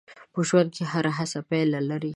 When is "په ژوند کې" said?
0.33-0.83